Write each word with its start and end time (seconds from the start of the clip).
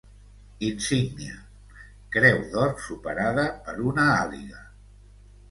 Insígnia: 0.69 1.35
creu 2.15 2.41
d'or 2.55 2.73
superada 2.87 3.45
per 3.69 3.77
una 3.93 4.09
àliga. 4.17 4.67